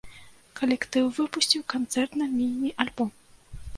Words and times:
Калектыў 0.59 1.11
выпусціў 1.17 1.61
канцэртны 1.75 2.25
міні-альбом. 2.39 3.09